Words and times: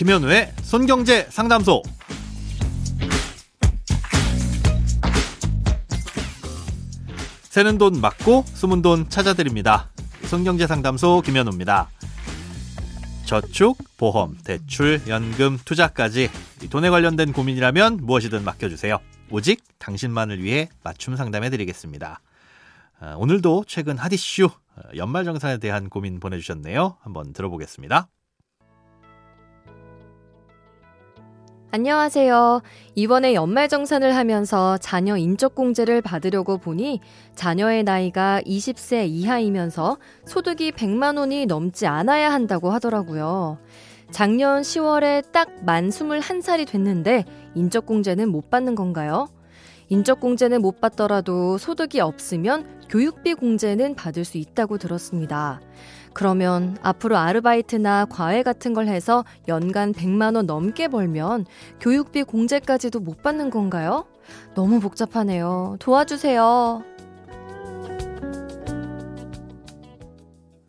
김현우의 0.00 0.54
손경제 0.62 1.24
상담소. 1.24 1.82
새는 7.42 7.76
돈 7.76 8.00
맞고 8.00 8.44
숨은 8.46 8.80
돈 8.80 9.10
찾아드립니다. 9.10 9.90
손경제 10.24 10.66
상담소 10.66 11.20
김현우입니다. 11.20 11.90
저축, 13.26 13.76
보험, 13.98 14.38
대출, 14.42 15.02
연금, 15.06 15.58
투자까지 15.66 16.30
돈에 16.70 16.88
관련된 16.88 17.34
고민이라면 17.34 17.98
무엇이든 17.98 18.42
맡겨주세요. 18.42 19.00
오직 19.30 19.62
당신만을 19.78 20.42
위해 20.42 20.70
맞춤 20.82 21.14
상담해드리겠습니다. 21.14 22.22
아, 23.00 23.14
오늘도 23.18 23.64
최근 23.68 23.98
핫 23.98 24.10
이슈 24.14 24.46
어, 24.46 24.80
연말정산에 24.96 25.58
대한 25.58 25.90
고민 25.90 26.20
보내주셨네요. 26.20 26.96
한번 27.02 27.34
들어보겠습니다. 27.34 28.08
안녕하세요. 31.72 32.62
이번에 32.96 33.32
연말정산을 33.34 34.16
하면서 34.16 34.76
자녀 34.78 35.16
인적공제를 35.16 36.02
받으려고 36.02 36.58
보니 36.58 37.00
자녀의 37.36 37.84
나이가 37.84 38.40
20세 38.44 39.06
이하이면서 39.08 39.96
소득이 40.26 40.72
100만 40.72 41.16
원이 41.16 41.46
넘지 41.46 41.86
않아야 41.86 42.32
한다고 42.32 42.70
하더라고요. 42.70 43.58
작년 44.10 44.62
10월에 44.62 45.30
딱 45.30 45.48
만 45.62 45.90
21살이 45.90 46.66
됐는데 46.66 47.24
인적공제는 47.54 48.28
못 48.30 48.50
받는 48.50 48.74
건가요? 48.74 49.28
인적 49.90 50.20
공제는 50.20 50.62
못 50.62 50.80
받더라도 50.80 51.58
소득이 51.58 52.00
없으면 52.00 52.64
교육비 52.88 53.34
공제는 53.34 53.96
받을 53.96 54.24
수 54.24 54.38
있다고 54.38 54.78
들었습니다. 54.78 55.60
그러면 56.12 56.76
앞으로 56.82 57.16
아르바이트나 57.16 58.06
과외 58.06 58.42
같은 58.42 58.72
걸 58.72 58.86
해서 58.86 59.24
연간 59.48 59.92
100만 59.92 60.36
원 60.36 60.46
넘게 60.46 60.88
벌면 60.88 61.44
교육비 61.80 62.22
공제까지도 62.22 63.00
못 63.00 63.22
받는 63.22 63.50
건가요? 63.50 64.06
너무 64.54 64.78
복잡하네요. 64.80 65.76
도와주세요. 65.80 66.84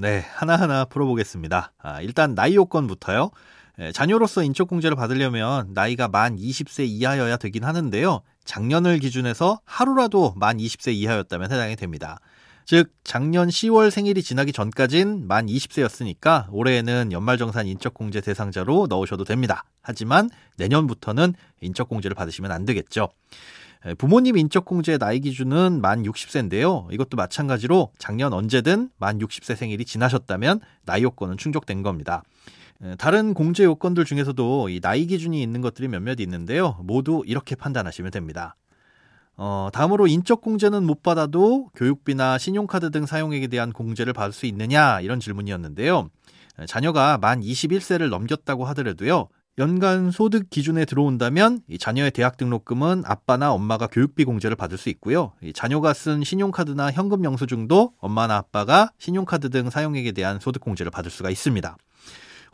네, 0.00 0.24
하나하나 0.32 0.84
풀어보겠습니다. 0.84 1.72
아, 1.76 2.00
일단 2.02 2.36
나이 2.36 2.54
요건부터요. 2.54 3.32
예, 3.80 3.90
자녀로서 3.90 4.44
인적공제를 4.44 4.96
받으려면 4.96 5.72
나이가 5.74 6.06
만 6.06 6.36
20세 6.36 6.86
이하여야 6.86 7.36
되긴 7.36 7.64
하는데요. 7.64 8.20
작년을 8.44 9.00
기준해서 9.00 9.60
하루라도 9.64 10.34
만 10.36 10.58
20세 10.58 10.94
이하였다면 10.94 11.50
해당이 11.50 11.74
됩니다. 11.74 12.20
즉 12.64 12.92
작년 13.02 13.48
10월 13.48 13.90
생일이 13.90 14.22
지나기 14.22 14.52
전까진 14.52 15.26
만 15.26 15.46
20세였으니까 15.46 16.46
올해에는 16.52 17.10
연말정산 17.10 17.66
인적공제 17.66 18.20
대상자로 18.20 18.86
넣으셔도 18.88 19.24
됩니다. 19.24 19.64
하지만 19.82 20.30
내년부터는 20.58 21.34
인적공제를 21.60 22.14
받으시면 22.14 22.52
안 22.52 22.64
되겠죠. 22.64 23.08
부모님 23.96 24.36
인적공제 24.36 24.98
나이 24.98 25.20
기준은 25.20 25.80
만 25.80 26.02
60세인데요. 26.02 26.92
이것도 26.92 27.16
마찬가지로 27.16 27.92
작년 27.98 28.32
언제든 28.32 28.90
만 28.98 29.18
60세 29.18 29.56
생일이 29.56 29.84
지나셨다면 29.84 30.60
나이 30.84 31.02
요건은 31.02 31.36
충족된 31.36 31.82
겁니다. 31.82 32.22
다른 32.98 33.34
공제 33.34 33.64
요건들 33.64 34.04
중에서도 34.04 34.68
이 34.68 34.80
나이 34.80 35.06
기준이 35.06 35.42
있는 35.42 35.60
것들이 35.60 35.88
몇몇 35.88 36.20
있는데요. 36.20 36.76
모두 36.82 37.22
이렇게 37.26 37.54
판단하시면 37.54 38.10
됩니다. 38.10 38.56
어, 39.36 39.68
다음으로 39.72 40.08
인적 40.08 40.40
공제는 40.40 40.84
못 40.84 41.02
받아도 41.02 41.70
교육비나 41.76 42.38
신용카드 42.38 42.90
등 42.90 43.06
사용액에 43.06 43.46
대한 43.46 43.72
공제를 43.72 44.12
받을 44.12 44.32
수 44.32 44.46
있느냐 44.46 45.00
이런 45.00 45.20
질문이었는데요. 45.20 46.10
자녀가 46.66 47.18
만 47.18 47.40
21세를 47.40 48.08
넘겼다고 48.08 48.64
하더라도요. 48.64 49.28
연간 49.58 50.12
소득 50.12 50.50
기준에 50.50 50.84
들어온다면 50.84 51.62
이 51.66 51.78
자녀의 51.78 52.12
대학 52.12 52.36
등록금은 52.36 53.02
아빠나 53.04 53.52
엄마가 53.52 53.88
교육비 53.88 54.24
공제를 54.24 54.54
받을 54.54 54.78
수 54.78 54.88
있고요. 54.90 55.32
이 55.42 55.52
자녀가 55.52 55.92
쓴 55.92 56.22
신용카드나 56.22 56.92
현금 56.92 57.24
영수증도 57.24 57.94
엄마나 57.98 58.36
아빠가 58.36 58.92
신용카드 58.98 59.50
등 59.50 59.68
사용액에 59.68 60.12
대한 60.12 60.38
소득 60.38 60.60
공제를 60.60 60.92
받을 60.92 61.10
수가 61.10 61.30
있습니다. 61.30 61.76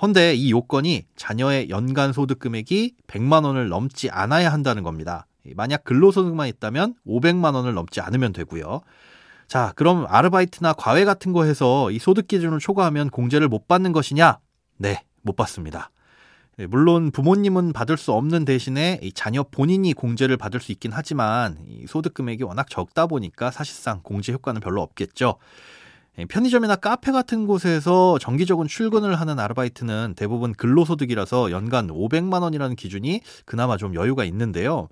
헌데 0.00 0.34
이 0.34 0.50
요건이 0.50 1.04
자녀의 1.14 1.68
연간 1.68 2.14
소득 2.14 2.38
금액이 2.38 2.94
100만 3.06 3.44
원을 3.44 3.68
넘지 3.68 4.08
않아야 4.08 4.50
한다는 4.50 4.82
겁니다. 4.82 5.26
만약 5.56 5.84
근로소득만 5.84 6.48
있다면 6.48 6.94
500만 7.06 7.54
원을 7.54 7.74
넘지 7.74 8.00
않으면 8.00 8.32
되고요. 8.32 8.80
자, 9.46 9.74
그럼 9.76 10.06
아르바이트나 10.08 10.72
과외 10.72 11.04
같은 11.04 11.34
거 11.34 11.44
해서 11.44 11.90
이 11.90 11.98
소득 11.98 12.28
기준을 12.28 12.60
초과하면 12.60 13.10
공제를 13.10 13.48
못 13.48 13.68
받는 13.68 13.92
것이냐? 13.92 14.38
네, 14.78 15.04
못 15.20 15.36
받습니다. 15.36 15.90
예, 16.60 16.66
물론 16.66 17.10
부모님은 17.10 17.72
받을 17.72 17.96
수 17.96 18.12
없는 18.12 18.44
대신에 18.44 19.00
자녀 19.14 19.42
본인이 19.42 19.92
공제를 19.92 20.36
받을 20.36 20.60
수 20.60 20.72
있긴 20.72 20.92
하지만 20.92 21.58
소득 21.88 22.14
금액이 22.14 22.44
워낙 22.44 22.68
적다 22.70 23.06
보니까 23.06 23.50
사실상 23.50 24.00
공제 24.02 24.32
효과는 24.32 24.60
별로 24.60 24.80
없겠죠. 24.82 25.36
예, 26.18 26.26
편의점이나 26.26 26.76
카페 26.76 27.10
같은 27.10 27.46
곳에서 27.46 28.18
정기적인 28.18 28.68
출근을 28.68 29.18
하는 29.18 29.40
아르바이트는 29.40 30.14
대부분 30.16 30.52
근로소득이라서 30.52 31.50
연간 31.50 31.88
500만 31.88 32.42
원이라는 32.42 32.76
기준이 32.76 33.20
그나마 33.44 33.76
좀 33.76 33.96
여유가 33.96 34.24
있는데요. 34.24 34.88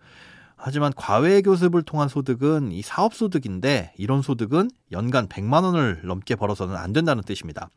하지만 0.57 0.93
과외 0.95 1.43
교습을 1.43 1.83
통한 1.83 2.09
소득은 2.09 2.71
이 2.73 2.83
사업 2.83 3.15
소득인데 3.15 3.95
이런 3.99 4.23
소득은 4.23 4.71
연간 4.93 5.29
100만 5.29 5.65
원을 5.65 6.03
넘게 6.05 6.37
벌어서는 6.37 6.77
안 6.77 6.93
된다는 6.93 7.23
뜻입니다. 7.23 7.69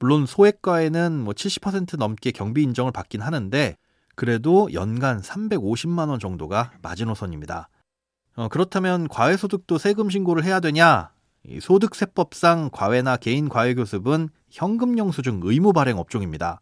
물론 0.00 0.24
소액과에는 0.24 1.20
뭐 1.20 1.34
70% 1.34 1.98
넘게 1.98 2.30
경비 2.30 2.62
인정을 2.62 2.90
받긴 2.90 3.20
하는데 3.20 3.76
그래도 4.16 4.72
연간 4.72 5.20
350만 5.20 6.08
원 6.08 6.18
정도가 6.18 6.72
마지노선입니다. 6.82 7.68
어, 8.36 8.48
그렇다면 8.48 9.08
과외 9.08 9.36
소득도 9.36 9.76
세금 9.76 10.08
신고를 10.08 10.42
해야 10.44 10.58
되냐? 10.60 11.12
소득세법상 11.60 12.70
과외나 12.72 13.18
개인 13.18 13.48
과외 13.48 13.74
교습은 13.74 14.30
현금 14.50 14.96
영수증 14.96 15.40
의무 15.42 15.72
발행 15.74 15.98
업종입니다. 15.98 16.58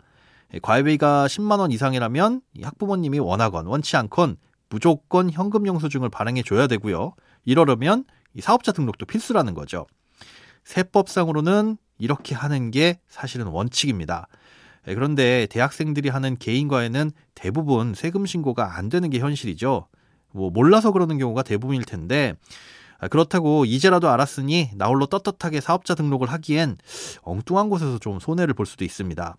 과외비가 0.62 1.26
10만 1.26 1.60
원 1.60 1.70
이상이라면 1.70 2.40
학부모님이 2.62 3.20
원하건 3.20 3.66
원치 3.66 3.96
않건 3.96 4.36
무조건 4.68 5.30
현금 5.30 5.66
영수증을 5.66 6.08
발행해 6.08 6.42
줘야 6.42 6.66
되고요. 6.66 7.14
이러려면 7.44 8.04
이 8.34 8.40
사업자 8.40 8.72
등록도 8.72 9.06
필수라는 9.06 9.54
거죠. 9.54 9.86
세법상으로는 10.64 11.76
이렇게 11.98 12.34
하는 12.34 12.70
게 12.70 13.00
사실은 13.08 13.46
원칙입니다. 13.46 14.28
예, 14.86 14.94
그런데 14.94 15.46
대학생들이 15.50 16.08
하는 16.08 16.36
개인과에는 16.38 17.10
대부분 17.34 17.94
세금 17.94 18.26
신고가 18.26 18.76
안 18.76 18.88
되는 18.88 19.10
게 19.10 19.18
현실이죠. 19.18 19.86
뭐 20.32 20.50
몰라서 20.50 20.92
그러는 20.92 21.18
경우가 21.18 21.42
대부분일 21.42 21.84
텐데 21.84 22.34
아, 23.00 23.08
그렇다고 23.08 23.64
이제라도 23.64 24.08
알았으니 24.08 24.70
나홀로 24.74 25.06
떳떳하게 25.06 25.60
사업자 25.60 25.94
등록을 25.94 26.30
하기엔 26.30 26.76
엉뚱한 27.22 27.68
곳에서 27.68 27.98
좀 27.98 28.18
손해를 28.18 28.54
볼 28.54 28.66
수도 28.66 28.84
있습니다. 28.84 29.36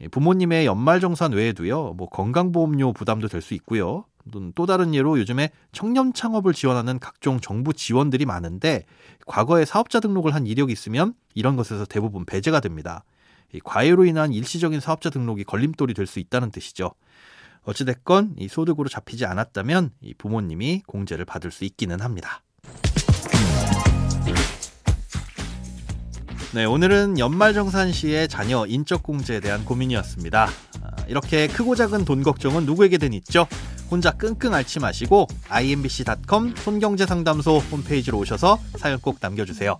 예, 0.00 0.08
부모님의 0.08 0.66
연말정산 0.66 1.32
외에도요, 1.32 1.94
뭐 1.94 2.08
건강보험료 2.08 2.92
부담도 2.92 3.28
될 3.28 3.40
수 3.42 3.54
있고요. 3.54 4.04
또 4.54 4.64
다른 4.66 4.94
예로 4.94 5.18
요즘에 5.18 5.50
청년 5.72 6.14
창업을 6.14 6.54
지원하는 6.54 6.98
각종 6.98 7.40
정부 7.40 7.74
지원들이 7.74 8.24
많은데 8.24 8.84
과거에 9.26 9.66
사업자 9.66 10.00
등록을 10.00 10.34
한 10.34 10.46
이력이 10.46 10.72
있으면 10.72 11.12
이런 11.34 11.56
것에서 11.56 11.84
대부분 11.84 12.24
배제가 12.24 12.60
됩니다. 12.60 13.04
과외로 13.64 14.04
인한 14.06 14.32
일시적인 14.32 14.80
사업자 14.80 15.10
등록이 15.10 15.44
걸림돌이 15.44 15.92
될 15.94 16.06
수 16.06 16.18
있다는 16.20 16.50
뜻이죠. 16.50 16.92
어찌됐건 17.64 18.36
이 18.38 18.48
소득으로 18.48 18.88
잡히지 18.88 19.26
않았다면 19.26 19.90
이 20.00 20.14
부모님이 20.14 20.82
공제를 20.86 21.24
받을 21.26 21.50
수 21.50 21.64
있기는 21.64 22.00
합니다. 22.00 22.42
네, 26.54 26.64
오늘은 26.64 27.18
연말정산 27.18 27.90
시의 27.90 28.28
자녀 28.28 28.64
인적공제에 28.64 29.40
대한 29.40 29.64
고민이었습니다. 29.64 30.48
아, 30.84 31.04
이렇게 31.08 31.48
크고 31.48 31.74
작은 31.74 32.04
돈 32.04 32.22
걱정은 32.22 32.64
누구에게든 32.64 33.12
있죠. 33.14 33.48
혼자 33.90 34.12
끙끙 34.12 34.54
앓지 34.54 34.78
마시고 34.78 35.26
imbc.com 35.48 36.54
손경제상담소 36.54 37.58
홈페이지로 37.58 38.18
오셔서 38.18 38.60
사연 38.76 39.00
꼭 39.00 39.18
남겨주세요. 39.20 39.78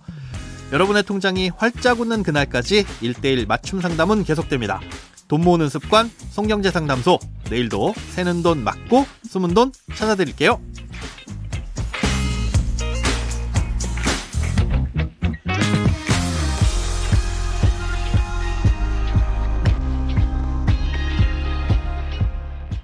여러분의 0.73 1.03
통장이 1.03 1.49
활짝 1.55 2.01
웃는 2.01 2.23
그날까지 2.23 2.83
1대1 2.83 3.47
맞춤 3.47 3.79
상담은 3.79 4.25
계속됩니다. 4.25 4.81
돈 5.29 5.41
모으는 5.45 5.69
습관 5.69 6.11
송경제상담소 6.31 7.19
내일도 7.49 7.93
새는 8.09 8.43
돈 8.43 8.65
맞고 8.65 9.05
숨은 9.23 9.53
돈 9.53 9.71
찾아드릴게요. 9.95 10.59